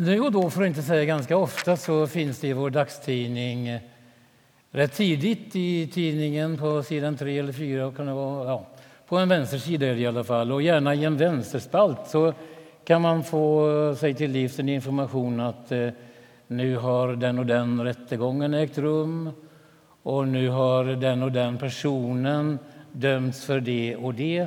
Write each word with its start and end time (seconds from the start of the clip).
Nu 0.00 0.20
och 0.20 0.32
då, 0.32 0.50
för 0.50 0.62
att 0.62 0.66
inte 0.66 0.82
säga 0.82 1.04
ganska 1.04 1.36
ofta, 1.36 1.76
så 1.76 2.06
finns 2.06 2.40
det 2.40 2.48
i 2.48 2.52
vår 2.52 2.70
dagstidning 2.70 3.68
eh, 3.68 3.80
rätt 4.70 4.92
tidigt 4.92 5.56
i 5.56 5.86
tidningen 5.86 6.58
på 6.58 6.82
sidan 6.82 7.16
tre 7.16 7.38
eller 7.38 7.52
fyra, 7.52 7.92
kan 7.96 8.06
det 8.06 8.12
vara, 8.12 8.48
ja, 8.48 8.66
på 9.08 9.16
en 9.16 9.28
vänstersida 9.28 9.86
är 9.86 9.94
det 9.94 10.00
i 10.00 10.06
alla 10.06 10.24
fall, 10.24 10.52
och 10.52 10.62
gärna 10.62 10.94
i 10.94 11.04
en 11.04 11.16
vänsterspalt 11.16 11.98
så 12.06 12.34
kan 12.84 13.02
man 13.02 13.24
få 13.24 13.70
eh, 13.90 13.96
sig 13.96 14.14
till 14.14 14.30
livs 14.30 14.58
en 14.58 14.68
information 14.68 15.40
att 15.40 15.72
eh, 15.72 15.88
nu 16.46 16.76
har 16.76 17.08
den 17.08 17.38
och 17.38 17.46
den 17.46 17.84
rättegången 17.84 18.54
ägt 18.54 18.78
rum 18.78 19.30
och 20.02 20.28
nu 20.28 20.48
har 20.48 20.84
den 20.84 21.22
och 21.22 21.32
den 21.32 21.58
personen 21.58 22.58
dömts 22.92 23.44
för 23.44 23.60
det 23.60 23.96
och 23.96 24.14
det. 24.14 24.46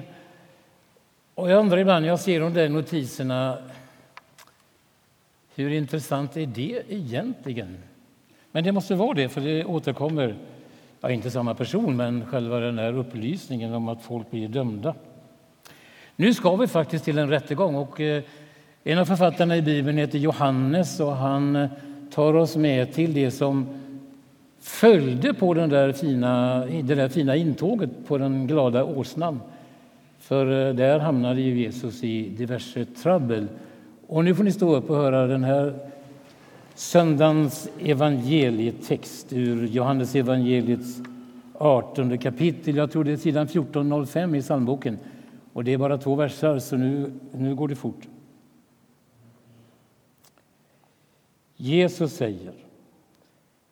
Och 1.35 1.51
jag 1.51 1.59
undrar 1.59 1.77
ibland 1.77 2.05
jag 2.05 2.19
ser 2.19 2.39
de 2.39 2.53
där 2.53 2.69
notiserna, 2.69 3.57
hur 5.55 5.71
intressant 5.71 6.37
är 6.37 6.45
det 6.45 6.83
egentligen? 6.89 7.77
Men 8.51 8.63
det 8.63 8.71
måste 8.71 8.95
vara 8.95 9.13
det, 9.13 9.29
för 9.29 9.41
det 9.41 9.65
återkommer, 9.65 10.35
ja, 11.01 11.11
inte 11.11 11.31
samma 11.31 11.55
person, 11.55 11.97
men 11.97 12.25
själva 12.25 12.59
den 12.59 12.79
här 12.79 12.97
upplysningen 12.97 13.73
om 13.73 13.89
att 13.89 14.01
folk 14.01 14.31
blir 14.31 14.47
dömda. 14.47 14.95
Nu 16.15 16.33
ska 16.33 16.55
vi 16.55 16.67
faktiskt 16.67 17.05
till 17.05 17.17
en 17.17 17.29
rättegång 17.29 17.75
och 17.75 18.01
eh, 18.01 18.23
en 18.83 18.99
av 18.99 19.05
författarna 19.05 19.57
i 19.57 19.61
Bibeln 19.61 19.97
heter 19.97 20.19
Johannes 20.19 20.99
och 20.99 21.15
han 21.15 21.67
tar 22.11 22.33
oss 22.33 22.55
med 22.55 22.93
till 22.93 23.13
det 23.13 23.31
som 23.31 23.67
följde 24.59 25.33
på 25.33 25.53
den 25.53 25.69
där 25.69 25.91
fina, 25.91 26.65
det 26.65 26.95
där 26.95 27.09
fina 27.09 27.35
intåget 27.35 27.89
på 28.07 28.17
den 28.17 28.47
glada 28.47 28.83
åsnan. 28.83 29.39
För 30.19 30.67
eh, 30.67 30.73
där 30.73 30.99
hamnade 30.99 31.41
ju 31.41 31.61
Jesus 31.61 32.03
i 32.03 32.29
diverse 32.29 32.85
trubbel. 32.85 33.47
Och 34.11 34.25
nu 34.25 34.35
får 34.35 34.43
ni 34.43 34.51
stå 34.51 34.75
upp 34.75 34.89
och 34.89 34.95
höra 34.95 35.27
den 35.27 35.43
här 35.43 35.73
söndagens 36.75 37.69
evangelietext 37.79 39.33
ur 39.33 39.67
Johannes 39.67 40.15
evangeliets 40.15 41.01
18 41.53 42.17
kapitel. 42.17 42.75
Jag 42.75 42.91
tror 42.91 43.03
det 43.03 43.11
är 43.11 43.17
sidan 43.17 43.45
1405 43.45 44.35
i 44.35 44.41
psalmboken. 44.41 44.97
Och 45.53 45.63
det 45.63 45.73
är 45.73 45.77
bara 45.77 45.97
två 45.97 46.15
verser, 46.15 46.59
så 46.59 46.77
nu, 46.77 47.11
nu 47.31 47.55
går 47.55 47.67
det 47.67 47.75
fort. 47.75 48.07
Jesus 51.55 52.13
säger 52.13 52.53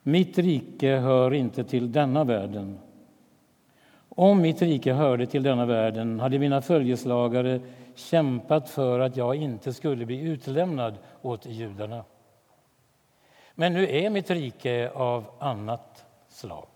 Mitt 0.04 0.38
rike 0.38 0.96
hör 0.96 1.34
inte 1.34 1.64
till 1.64 1.92
denna 1.92 2.24
världen. 2.24 2.78
Om 4.20 4.42
mitt 4.42 4.62
rike 4.62 4.94
hörde 4.94 5.26
till 5.26 5.44
denna 5.44 5.66
världen 5.66 6.20
hade 6.20 6.40
mina 6.40 6.62
följeslagare 6.62 7.62
kämpat 7.96 8.70
för 8.70 9.00
att 9.00 9.18
jag 9.18 9.36
inte 9.36 9.74
skulle 9.74 10.06
bli 10.06 10.20
utlämnad 10.20 10.98
åt 11.22 11.46
judarna. 11.46 12.04
Men 13.56 13.74
nu 13.74 13.90
är 13.90 14.10
mitt 14.10 14.30
rike 14.30 14.92
av 14.96 15.26
annat 15.40 16.06
slag. 16.30 16.68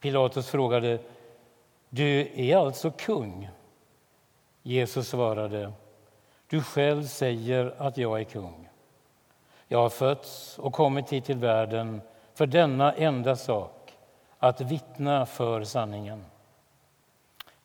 Pilatus 0.00 0.48
frågade, 0.48 0.98
du 1.90 2.28
är 2.34 2.56
alltså 2.56 2.90
kung? 2.90 3.48
Jesus 4.62 5.08
svarade, 5.08 5.72
du 6.48 6.62
själv 6.62 7.02
säger 7.02 7.74
att 7.78 7.96
jag 7.96 8.20
är 8.20 8.24
kung. 8.24 8.68
Jag 9.68 9.78
har 9.78 9.90
fötts 9.90 10.58
och 10.58 10.72
kommit 10.72 11.12
hit 11.12 11.24
till 11.24 11.38
världen 11.38 12.00
för 12.34 12.46
denna 12.46 12.92
enda 12.92 13.36
sak, 13.36 13.92
att 14.38 14.60
vittna 14.60 15.26
för 15.26 15.64
sanningen. 15.64 16.24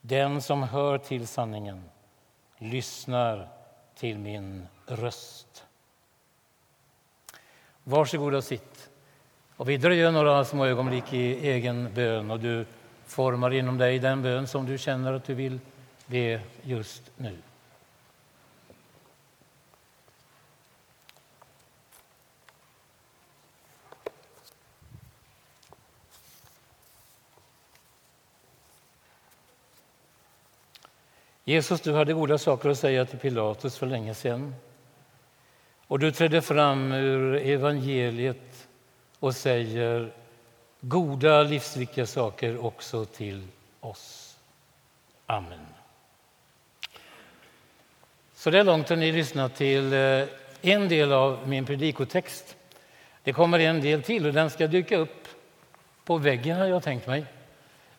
Den 0.01 0.41
som 0.41 0.63
hör 0.63 0.97
till 0.97 1.27
sanningen 1.27 1.83
lyssnar 2.57 3.47
till 3.95 4.17
min 4.17 4.67
röst. 4.85 5.65
Varsågod 7.83 8.35
och 8.35 8.43
sitt. 8.43 8.89
Och 9.55 9.69
vi 9.69 9.77
dröjer 9.77 10.11
några 10.11 10.45
små 10.45 10.65
ögonblick 10.65 11.13
i 11.13 11.49
egen 11.49 11.93
bön 11.93 12.31
och 12.31 12.39
du 12.39 12.65
formar 13.05 13.53
inom 13.53 13.77
dig 13.77 13.99
den 13.99 14.21
bön 14.21 14.47
som 14.47 14.65
du 14.65 14.77
känner 14.77 15.13
att 15.13 15.23
du 15.23 15.33
vill 15.33 15.59
be 16.05 16.41
just 16.63 17.11
nu. 17.17 17.37
Jesus, 31.49 31.81
du 31.81 31.93
hade 31.93 32.13
goda 32.13 32.37
saker 32.37 32.69
att 32.69 32.79
säga 32.79 33.05
till 33.05 33.19
Pilatus 33.19 33.77
för 33.77 33.87
länge 33.87 34.13
sedan. 34.13 34.55
Och 35.87 35.99
du 35.99 36.11
trädde 36.11 36.41
fram 36.41 36.91
ur 36.91 37.35
evangeliet 37.35 38.67
och 39.19 39.35
säger 39.35 40.11
goda, 40.81 41.43
livsviktiga 41.43 42.05
saker 42.05 42.65
också 42.65 43.05
till 43.05 43.47
oss. 43.79 44.37
Amen. 45.25 45.65
Så 48.35 48.49
där 48.49 48.63
långt 48.63 48.89
har 48.89 48.95
ni 48.95 49.11
lyssnat 49.11 49.55
till 49.55 49.93
eh, 49.93 50.23
en 50.61 50.89
del 50.89 51.11
av 51.11 51.47
min 51.47 51.65
predikotext. 51.65 52.55
Det 53.23 53.33
kommer 53.33 53.59
en 53.59 53.81
del 53.81 54.03
till 54.03 54.25
och 54.25 54.33
den 54.33 54.49
ska 54.49 54.67
dyka 54.67 54.97
upp 54.97 55.27
på 56.05 56.17
väggen 56.17 56.57
har 56.57 56.65
jag 56.65 56.83
tänkt 56.83 57.07
mig. 57.07 57.25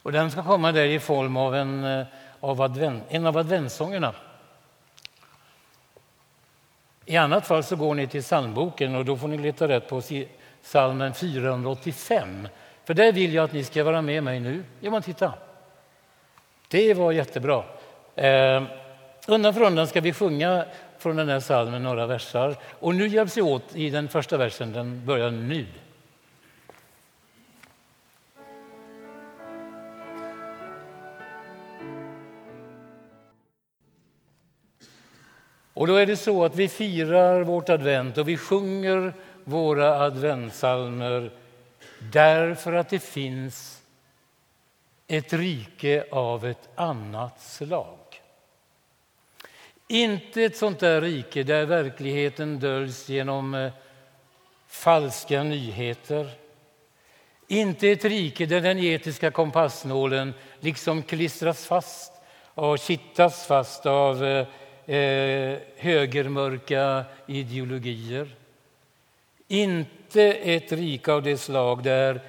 Och 0.02 0.12
den 0.12 0.30
ska 0.30 0.42
komma 0.42 0.72
där 0.72 0.86
i 0.86 1.00
form 1.00 1.36
av 1.36 1.54
en 1.54 1.84
eh, 1.84 2.06
av 2.40 2.62
advent, 2.62 3.04
en 3.08 3.26
av 3.26 3.36
adventssångerna. 3.36 4.14
I 7.04 7.16
annat 7.16 7.46
fall 7.46 7.62
så 7.62 7.76
går 7.76 7.94
ni 7.94 8.06
till 8.06 8.22
psalmboken 8.22 8.94
och 8.94 9.04
då 9.04 9.16
får 9.16 9.28
ni 9.28 9.38
leta 9.38 9.68
rätt 9.68 9.88
på 9.88 10.02
psalmen 10.62 11.14
485. 11.14 12.48
För 12.84 12.94
där 12.94 13.12
vill 13.12 13.34
jag 13.34 13.44
att 13.44 13.52
ni 13.52 13.64
ska 13.64 13.84
vara 13.84 14.02
med 14.02 14.24
mig 14.24 14.40
nu. 14.40 14.64
Ja, 14.80 14.90
men 14.90 15.02
titta. 15.02 15.34
Det 16.68 16.94
var 16.94 17.12
jättebra. 17.12 17.64
Eh, 18.14 18.62
undan 19.26 19.54
för 19.54 19.62
undan 19.62 19.86
ska 19.86 20.00
vi 20.00 20.12
sjunga 20.12 20.64
från 20.98 21.16
den 21.16 21.28
här 21.28 21.40
psalmen 21.40 21.82
några 21.82 22.06
versar. 22.06 22.56
Och 22.80 22.94
nu 22.94 23.08
hjälps 23.08 23.36
vi 23.36 23.42
åt 23.42 23.76
i 23.76 23.90
den 23.90 24.08
första 24.08 24.36
versen, 24.36 24.72
den 24.72 25.06
börjar 25.06 25.30
nu. 25.30 25.66
Och 35.80 35.86
då 35.86 35.96
är 35.96 36.06
det 36.06 36.16
så 36.16 36.44
att 36.44 36.56
vi 36.56 36.68
firar 36.68 37.42
vårt 37.42 37.68
advent 37.68 38.18
och 38.18 38.28
vi 38.28 38.36
sjunger 38.36 39.12
våra 39.44 40.00
adventsalmer 40.00 41.30
därför 42.12 42.72
att 42.72 42.88
det 42.88 42.98
finns 42.98 43.82
ett 45.06 45.32
rike 45.32 46.04
av 46.10 46.46
ett 46.46 46.68
annat 46.74 47.40
slag. 47.40 47.98
Inte 49.88 50.42
ett 50.42 50.56
sånt 50.56 50.78
där 50.78 51.00
rike 51.00 51.42
där 51.42 51.66
verkligheten 51.66 52.58
döljs 52.58 53.08
genom 53.08 53.54
eh, 53.54 53.72
falska 54.66 55.42
nyheter. 55.42 56.30
Inte 57.48 57.88
ett 57.88 58.04
rike 58.04 58.46
där 58.46 58.60
den 58.60 58.78
etiska 58.78 59.30
kompassnålen 59.30 60.34
liksom 60.60 61.02
klistras 61.02 61.66
fast 61.66 62.12
och 62.54 62.78
kittas 62.78 63.46
fast 63.46 63.86
av 63.86 64.24
eh, 64.24 64.46
eh, 64.90 65.58
högermörka 65.76 67.04
ideologier. 67.26 68.28
Inte 69.48 70.32
ett 70.32 70.72
rike 70.72 71.12
av 71.12 71.22
det 71.22 71.36
slag 71.36 71.82
där 71.82 72.20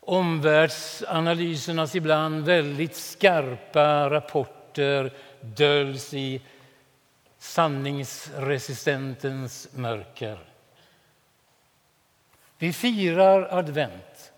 omvärldsanalysernas 0.00 1.94
ibland 1.94 2.44
väldigt 2.44 2.96
skarpa 2.96 4.10
rapporter 4.10 5.12
döljs 5.40 6.14
i 6.14 6.40
sanningsresistentens 7.38 9.68
mörker. 9.72 10.38
Vi 12.58 12.72
firar 12.72 13.58
advent 13.58 14.32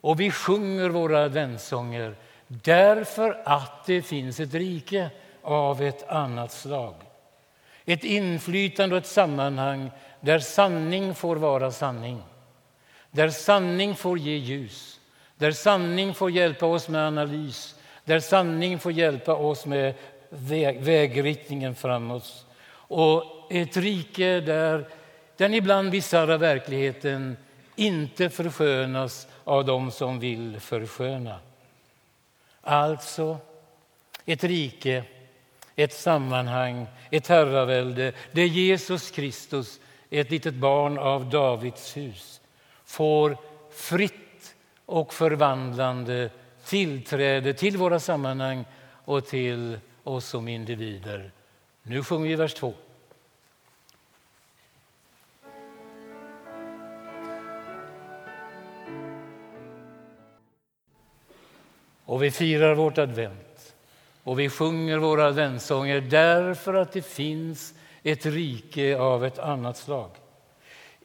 och 0.00 0.20
vi 0.20 0.30
sjunger 0.30 0.88
våra 0.88 1.24
adventssånger 1.24 2.16
därför 2.46 3.42
att 3.44 3.86
det 3.86 4.02
finns 4.02 4.40
ett 4.40 4.54
rike 4.54 5.10
av 5.48 5.82
ett 5.82 6.08
annat 6.08 6.52
slag. 6.52 6.94
Ett 7.84 8.04
inflytande 8.04 8.94
och 8.94 9.02
ett 9.02 9.06
sammanhang 9.06 9.90
där 10.20 10.38
sanning 10.38 11.14
får 11.14 11.36
vara 11.36 11.70
sanning. 11.70 12.22
Där 13.10 13.30
sanning 13.30 13.94
får 13.94 14.18
ge 14.18 14.36
ljus, 14.36 15.00
där 15.36 15.52
sanning 15.52 16.14
får 16.14 16.30
hjälpa 16.30 16.66
oss 16.66 16.88
med 16.88 17.06
analys 17.06 17.74
där 18.08 18.20
sanning 18.20 18.78
får 18.78 18.92
hjälpa 18.92 19.34
oss 19.34 19.66
med 19.66 19.94
väg, 20.28 20.80
vägriktningen 20.80 21.74
framåt. 21.74 22.46
Och 22.70 23.24
ett 23.50 23.76
rike 23.76 24.40
där 24.40 24.88
den 25.36 25.54
ibland 25.54 25.90
bisarra 25.90 26.36
verkligheten 26.36 27.36
inte 27.76 28.30
förskönas 28.30 29.26
av 29.44 29.64
dem 29.64 29.90
som 29.90 30.20
vill 30.20 30.60
försköna. 30.60 31.38
Alltså 32.60 33.38
ett 34.24 34.44
rike 34.44 35.04
ett 35.78 35.92
sammanhang, 35.92 36.86
ett 37.10 37.26
herravälde 37.26 38.12
där 38.32 38.44
Jesus 38.44 39.10
Kristus 39.10 39.80
ett 40.10 40.30
litet 40.30 40.54
barn 40.54 40.98
av 40.98 41.30
Davids 41.30 41.96
hus, 41.96 42.40
får 42.84 43.36
fritt 43.70 44.54
och 44.86 45.14
förvandlande 45.14 46.30
tillträde 46.64 47.54
till 47.54 47.76
våra 47.76 48.00
sammanhang 48.00 48.64
och 49.04 49.26
till 49.26 49.78
oss 50.04 50.26
som 50.26 50.48
individer. 50.48 51.30
Nu 51.82 52.04
sjunger 52.04 52.28
vi 52.28 52.36
vers 52.36 52.54
2. 52.54 52.74
Och 62.04 62.22
vi 62.22 62.30
firar 62.30 62.74
vårt 62.74 62.98
advent 62.98 63.47
och 64.28 64.38
vi 64.38 64.48
sjunger 64.48 64.98
våra 64.98 65.26
adventssånger 65.26 66.00
därför 66.00 66.74
att 66.74 66.92
det 66.92 67.02
finns 67.02 67.74
ett 68.02 68.26
rike 68.26 68.98
av 68.98 69.24
ett 69.24 69.38
annat 69.38 69.76
slag. 69.76 70.10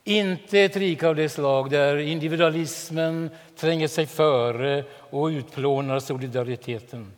Inte 0.04 0.60
ett 0.60 0.76
rike 0.76 1.08
av 1.08 1.16
det 1.16 1.30
slag 1.30 1.70
där 1.70 1.98
individualismen 1.98 3.30
tränger 3.58 3.88
sig 3.88 4.06
före 4.06 4.84
och 4.94 5.28
utplånar 5.28 6.00
solidariteten. 6.00 7.12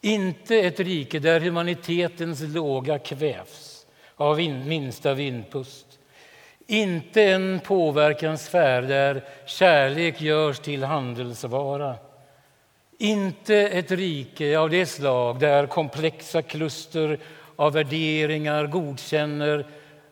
Inte 0.00 0.56
ett 0.56 0.80
rike 0.80 1.18
där 1.18 1.40
humanitetens 1.40 2.40
låga 2.40 2.98
kvävs 2.98 3.86
av 4.16 4.38
minsta 4.38 5.14
vindpust. 5.14 5.86
Inte 6.66 7.22
en 7.22 7.60
påverkanssfär 7.64 8.82
där 8.82 9.24
kärlek 9.46 10.20
görs 10.20 10.58
till 10.58 10.84
handelsvara. 10.84 11.96
Inte 12.98 13.56
ett 13.56 13.90
rike 13.90 14.58
av 14.58 14.70
det 14.70 14.86
slag 14.86 15.40
där 15.40 15.66
komplexa 15.66 16.42
kluster 16.42 17.18
av 17.56 17.72
värderingar 17.72 18.66
godkänner 18.66 19.66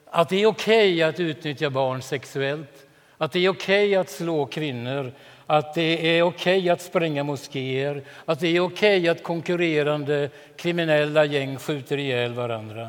att 0.06 0.28
det 0.28 0.42
är 0.42 0.46
okej 0.46 0.94
okay 0.94 1.02
att 1.02 1.20
utnyttja 1.20 1.70
barn 1.70 2.02
sexuellt, 2.02 2.86
att 3.18 3.32
det 3.32 3.38
är 3.38 3.48
okej 3.48 3.88
okay 3.88 3.94
att 3.94 4.10
slå 4.10 4.46
kvinnor, 4.46 5.12
att 5.46 5.74
det 5.74 6.18
är 6.18 6.22
okej 6.22 6.58
okay 6.58 6.70
att 6.70 6.82
spränga 6.82 7.24
moskéer, 7.24 8.02
att 8.24 8.40
det 8.40 8.48
är 8.48 8.60
okej 8.60 9.08
att 9.08 9.22
konkurrerande 9.22 10.30
kriminella 10.56 11.24
gäng 11.24 11.56
skjuter 11.56 11.98
ihjäl 11.98 12.32
varandra. 12.32 12.88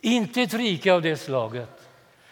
Inte 0.00 0.42
ett 0.42 0.54
rike 0.54 0.92
av 0.92 1.02
det 1.02 1.16
slaget 1.16 1.88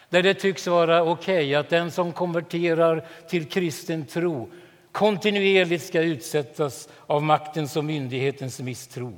där 0.09 0.23
det 0.23 0.33
tycks 0.33 0.67
vara 0.67 1.03
okej 1.03 1.55
att 1.55 1.69
den 1.69 1.91
som 1.91 2.13
konverterar 2.13 3.05
till 3.29 3.45
kristen 3.45 4.05
tro 4.05 4.49
kontinuerligt 4.95 5.83
ska 5.83 6.01
utsättas 6.01 6.89
av 7.07 7.23
maktens 7.23 7.75
och 7.75 7.85
myndighetens 7.85 8.59
misstro. 8.59 9.17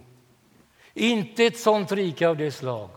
Inte 0.94 1.46
ett 1.46 1.60
sånt 1.60 1.92
rike 1.92 2.28
av 2.28 2.38
det 2.38 2.52
slag 2.52 2.90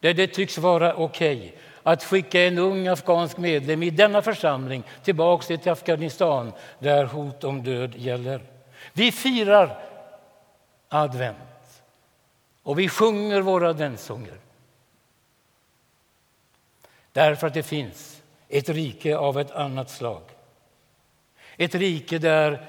där 0.00 0.14
det 0.14 0.26
tycks 0.26 0.58
vara 0.58 0.94
okej 0.94 1.36
okay 1.36 1.52
att 1.82 2.04
skicka 2.04 2.40
en 2.40 2.58
ung 2.58 2.88
afghansk 2.88 3.38
medlem 3.38 3.82
i 3.82 3.90
denna 3.90 4.22
församling 4.22 4.82
tillbaka 5.04 5.56
till 5.56 5.72
Afghanistan 5.72 6.52
där 6.78 7.04
hot 7.04 7.44
om 7.44 7.62
död 7.62 7.94
gäller. 7.96 8.42
Vi 8.92 9.12
firar 9.12 9.78
advent 10.88 11.82
och 12.62 12.78
vi 12.78 12.88
sjunger 12.88 13.40
våra 13.40 13.68
adventssånger 13.68 14.38
därför 17.12 17.46
att 17.46 17.54
det 17.54 17.62
finns 17.62 18.22
ett 18.48 18.68
rike 18.68 19.16
av 19.16 19.40
ett 19.40 19.50
annat 19.50 19.90
slag. 19.90 20.33
Ett 21.56 21.74
rike 21.74 22.18
där 22.18 22.66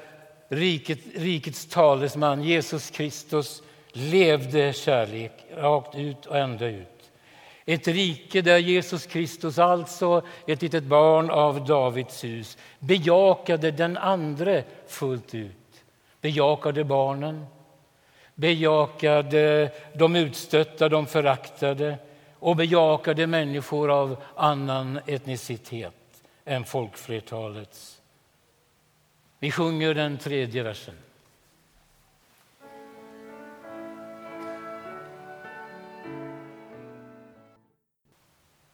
riket, 0.48 1.00
rikets 1.16 1.66
talesman 1.66 2.44
Jesus 2.44 2.90
Kristus 2.90 3.64
levde 3.92 4.74
kärlek 4.74 5.32
rakt 5.56 5.96
ut 5.96 6.26
och 6.26 6.38
ända 6.38 6.68
ut. 6.68 6.88
Ett 7.66 7.88
rike 7.88 8.42
där 8.42 8.58
Jesus 8.58 9.06
Kristus, 9.06 9.60
alltså 9.60 10.22
ett 10.48 10.62
litet 10.62 10.84
barn 10.84 11.30
av 11.30 11.66
Davids 11.66 12.24
hus 12.24 12.58
bejakade 12.80 13.72
den 13.72 13.98
andre 13.98 14.64
fullt 14.88 15.36
ut. 15.36 15.52
Bejakade 16.22 16.84
barnen, 16.84 17.46
bejakade 18.36 19.72
de 19.94 20.16
utstötta, 20.16 20.90
de 20.90 21.06
föraktade 21.06 21.98
och 22.40 22.56
bejakade 22.56 23.28
människor 23.28 23.92
av 23.92 24.24
annan 24.36 25.00
etnicitet 25.08 25.94
än 26.46 26.66
folkflertalets. 26.66 28.02
Vi 29.46 29.52
sjunger 29.52 29.94
den 29.94 30.18
tredje 30.18 30.64
versen. 30.64 30.94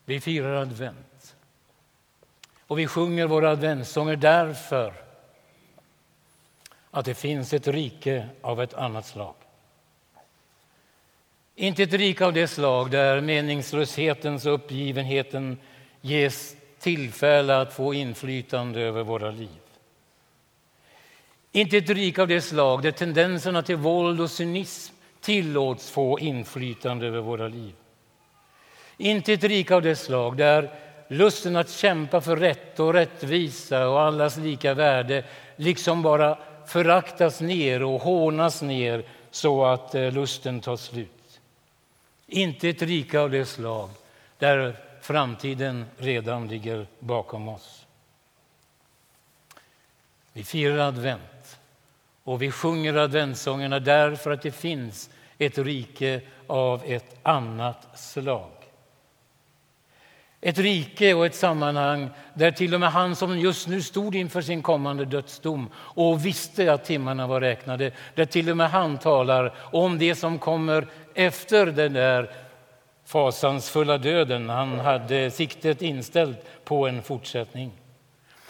Vi 0.04 0.20
firar 0.20 0.54
advent. 0.54 1.36
Och 2.66 2.78
vi 2.78 2.86
sjunger 2.86 3.26
våra 3.26 3.50
adventssånger 3.50 4.16
därför 4.16 4.94
att 6.90 7.04
det 7.04 7.14
finns 7.14 7.52
ett 7.52 7.68
rike 7.68 8.28
av 8.40 8.62
ett 8.62 8.74
annat 8.74 9.06
slag. 9.06 9.34
Inte 11.54 11.82
ett 11.82 11.92
rike 11.92 12.26
av 12.26 12.32
det 12.32 12.48
slag 12.48 12.90
där 12.90 13.20
meningslöshetens 13.20 14.46
och 14.46 14.54
uppgivenheten 14.54 15.58
ges 16.00 16.56
tillfälle 16.78 17.60
att 17.60 17.72
få 17.72 17.94
inflytande 17.94 18.80
över 18.80 19.02
våra 19.02 19.30
liv. 19.30 19.61
Inte 21.52 21.76
ett 21.76 21.90
rike 21.90 22.22
av 22.22 22.28
det 22.28 22.40
slag 22.40 22.82
där 22.82 22.90
tendenserna 22.90 23.62
till 23.62 23.76
våld 23.76 24.20
och 24.20 24.30
cynism 24.30 24.94
tillåts 25.20 25.90
få 25.90 26.18
inflytande 26.18 27.06
över 27.06 27.20
våra 27.20 27.48
liv. 27.48 27.72
Inte 28.96 29.32
ett 29.32 29.44
rike 29.44 29.74
av 29.74 29.82
det 29.82 29.96
slag 29.96 30.36
där 30.36 30.70
lusten 31.08 31.56
att 31.56 31.70
kämpa 31.70 32.20
för 32.20 32.36
rätt 32.36 32.80
och 32.80 32.92
rättvisa 32.92 33.88
och 33.88 34.00
allas 34.00 34.36
lika 34.36 34.74
värde 34.74 35.24
liksom 35.56 36.02
bara 36.02 36.38
föraktas 36.66 37.40
ner 37.40 37.82
och 37.82 38.00
hånas 38.00 38.62
ner 38.62 39.04
så 39.30 39.64
att 39.64 39.94
eh, 39.94 40.12
lusten 40.12 40.60
tar 40.60 40.76
slut. 40.76 41.40
Inte 42.26 42.68
ett 42.68 42.82
rike 42.82 43.20
av 43.20 43.30
det 43.30 43.46
slag 43.46 43.90
där 44.38 44.76
framtiden 45.00 45.84
redan 45.98 46.48
ligger 46.48 46.86
bakom 46.98 47.48
oss. 47.48 47.86
Vi 50.32 50.44
firar 50.44 50.78
advent 50.78 51.58
och 52.24 52.42
vi 52.42 52.50
sjunger 52.50 52.94
adventssångerna 52.94 53.80
därför 53.80 54.30
att 54.30 54.42
det 54.42 54.52
finns 54.52 55.10
ett 55.38 55.58
rike 55.58 56.20
av 56.46 56.82
ett 56.86 57.16
annat 57.22 57.98
slag. 57.98 58.50
Ett 60.40 60.58
rike 60.58 61.14
och 61.14 61.26
ett 61.26 61.34
sammanhang 61.34 62.10
där 62.34 62.50
till 62.50 62.74
och 62.74 62.80
med 62.80 62.92
han 62.92 63.16
som 63.16 63.38
just 63.38 63.68
nu 63.68 63.82
stod 63.82 64.14
inför 64.14 64.42
sin 64.42 64.62
kommande 64.62 65.04
dödsdom 65.04 65.70
och 65.76 66.26
visste 66.26 66.72
att 66.72 66.84
timmarna 66.84 67.26
var 67.26 67.40
räknade, 67.40 67.92
där 68.14 68.24
till 68.24 68.50
och 68.50 68.56
med 68.56 68.70
han 68.70 68.98
talar 68.98 69.54
om 69.58 69.98
det 69.98 70.14
som 70.14 70.38
kommer 70.38 70.86
efter 71.14 71.66
den 71.66 71.92
där 71.92 72.30
fasansfulla 73.04 73.98
döden. 73.98 74.48
Han 74.48 74.78
hade 74.78 75.30
siktet 75.30 75.82
inställt 75.82 76.64
på 76.64 76.88
en 76.88 77.02
fortsättning. 77.02 77.81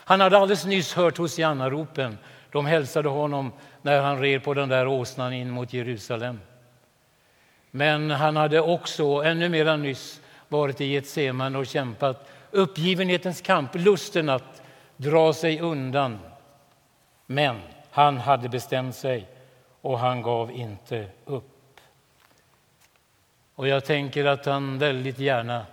Han 0.04 0.20
hade 0.20 0.38
alldeles 0.38 0.66
nyss 0.66 0.94
hört 0.94 1.18
hosianna-ropen. 1.18 2.18
De 2.50 2.66
hälsade 2.66 3.08
honom 3.08 3.52
när 3.82 4.02
han 4.02 4.20
red 4.20 4.44
på 4.44 4.54
den 4.54 4.68
där 4.68 4.86
åsnan 4.86 5.32
in 5.32 5.50
mot 5.50 5.72
Jerusalem. 5.72 6.40
Men 7.70 8.10
han 8.10 8.36
hade 8.36 8.60
också, 8.60 9.04
ännu 9.04 9.48
mera 9.48 9.76
nyss, 9.76 10.20
varit 10.48 10.80
i 10.80 10.84
Getsemane 10.84 11.58
och 11.58 11.66
kämpat 11.66 12.28
uppgivenhetens 12.50 13.40
kamp, 13.40 13.74
lusten 13.74 14.28
att 14.28 14.62
dra 14.96 15.32
sig 15.32 15.60
undan. 15.60 16.18
Men 17.26 17.60
han 17.90 18.18
hade 18.18 18.48
bestämt 18.48 18.96
sig 18.96 19.26
och 19.80 19.98
han 19.98 20.22
gav 20.22 20.50
inte 20.50 21.06
upp. 21.24 21.80
Och 23.54 23.68
jag 23.68 23.84
tänker 23.84 24.24
att 24.24 24.46
han 24.46 24.78
väldigt 24.78 25.18
gärna 25.18 25.66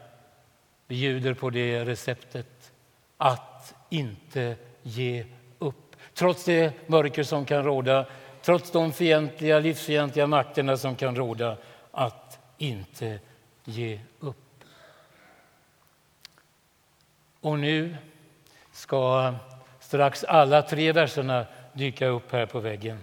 bjuder 0.88 1.34
på 1.34 1.50
det 1.50 1.86
receptet 1.86 2.72
att 3.18 3.49
inte 3.90 4.56
ge 4.84 5.26
upp. 5.60 5.96
Trots 6.14 6.44
det 6.44 6.90
mörker 6.90 7.24
som 7.24 7.46
kan 7.46 7.64
råda, 7.64 8.06
trots 8.42 8.72
de 8.72 8.94
fientliga, 8.94 9.60
livsfientliga 9.60 10.28
makterna 10.28 10.78
som 10.78 10.96
kan 10.96 11.16
råda, 11.16 11.58
att 11.92 12.40
inte 12.58 13.20
ge 13.66 14.00
upp. 14.20 14.64
Och 17.42 17.60
nu 17.60 17.96
ska 18.72 19.34
strax 19.80 20.24
alla 20.24 20.62
tre 20.62 20.92
verserna 20.92 21.46
dyka 21.74 22.08
upp 22.08 22.32
här 22.32 22.46
på 22.46 22.60
väggen. 22.60 23.00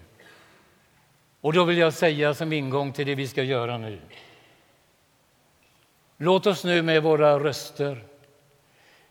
Och 1.40 1.52
då 1.52 1.64
vill 1.64 1.78
jag 1.78 1.92
säga 1.92 2.34
som 2.34 2.52
ingång 2.52 2.92
till 2.92 3.06
det 3.06 3.14
vi 3.14 3.28
ska 3.28 3.42
göra 3.42 3.78
nu. 3.78 4.00
Låt 6.16 6.46
oss 6.46 6.64
nu 6.64 6.82
med 6.82 7.02
våra 7.02 7.38
röster, 7.38 8.04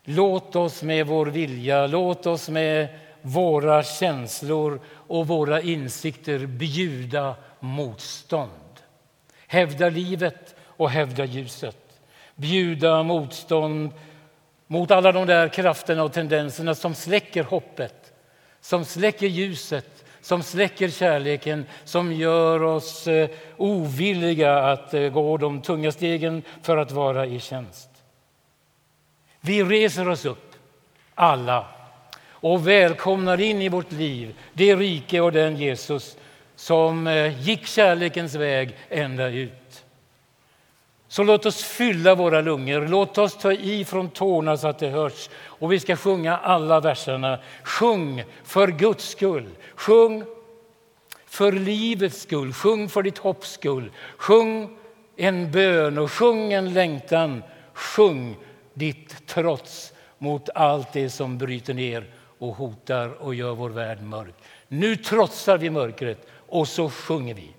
låt 0.06 0.56
oss 0.56 0.82
med 0.82 1.06
vår 1.06 1.26
vilja, 1.26 1.86
låt 1.86 2.26
oss 2.26 2.48
med 2.48 2.88
våra 3.22 3.82
känslor 3.82 4.80
och 4.92 5.26
våra 5.26 5.60
insikter 5.60 6.46
bjuda 6.46 7.34
motstånd. 7.60 8.50
Hävda 9.46 9.88
livet 9.88 10.54
och 10.62 10.90
hävda 10.90 11.24
ljuset. 11.24 11.76
bjuda 12.34 13.02
motstånd 13.02 13.90
mot 14.66 14.90
alla 14.90 15.12
de 15.12 15.26
där 15.26 15.48
krafterna 15.48 16.02
och 16.02 16.12
tendenserna 16.12 16.74
som 16.74 16.94
släcker 16.94 17.42
hoppet, 17.42 18.12
som 18.60 18.84
släcker 18.84 19.26
ljuset, 19.26 20.04
som 20.20 20.42
släcker 20.42 20.88
kärleken, 20.88 21.66
som 21.84 22.12
gör 22.12 22.62
oss 22.62 23.06
eh, 23.06 23.30
ovilliga 23.56 24.58
att 24.58 24.94
eh, 24.94 25.08
gå 25.08 25.36
de 25.36 25.62
tunga 25.62 25.92
stegen 25.92 26.42
för 26.62 26.76
att 26.76 26.90
vara 26.90 27.26
i 27.26 27.40
tjänst. 27.40 27.95
Vi 29.46 29.62
reser 29.62 30.08
oss 30.08 30.24
upp, 30.24 30.52
alla, 31.14 31.66
och 32.30 32.68
välkomnar 32.68 33.40
in 33.40 33.62
i 33.62 33.68
vårt 33.68 33.92
liv 33.92 34.34
det 34.52 34.76
rike 34.76 35.20
och 35.20 35.32
den 35.32 35.56
Jesus 35.56 36.16
som 36.56 37.06
eh, 37.06 37.42
gick 37.42 37.66
kärlekens 37.66 38.34
väg 38.34 38.76
ända 38.88 39.28
ut. 39.28 39.84
Så 41.08 41.22
låt 41.22 41.46
oss 41.46 41.62
fylla 41.62 42.14
våra 42.14 42.40
lungor, 42.40 42.88
låt 42.88 43.18
oss 43.18 43.36
ta 43.36 43.52
i 43.52 43.84
från 43.84 44.10
tårna 44.10 44.56
så 44.56 44.68
att 44.68 44.78
det 44.78 44.88
hörs. 44.88 45.30
Och 45.34 45.72
vi 45.72 45.80
ska 45.80 45.96
sjunga 45.96 46.36
alla 46.36 46.80
verserna. 46.80 47.38
Sjung 47.62 48.24
för 48.44 48.68
Guds 48.68 49.08
skull, 49.08 49.48
sjung 49.74 50.24
för 51.26 51.52
livets 51.52 52.22
skull, 52.22 52.52
sjung 52.52 52.88
för 52.88 53.02
ditt 53.02 53.18
hopps 53.18 53.52
skull. 53.52 53.90
Sjung 54.16 54.78
en 55.16 55.50
bön 55.50 55.98
och 55.98 56.12
sjung 56.12 56.52
en 56.52 56.72
längtan. 56.72 57.42
Sjung 57.74 58.36
ditt 58.76 59.26
trots 59.26 59.92
mot 60.18 60.48
allt 60.54 60.92
det 60.92 61.10
som 61.10 61.38
bryter 61.38 61.74
ner 61.74 62.10
och 62.38 62.54
hotar 62.54 63.08
och 63.08 63.34
gör 63.34 63.54
vår 63.54 63.70
värld 63.70 64.02
mörk. 64.02 64.34
Nu 64.68 64.96
trotsar 64.96 65.58
vi 65.58 65.70
mörkret 65.70 66.26
och 66.48 66.68
så 66.68 66.90
sjunger 66.90 67.34
vi. 67.34 67.50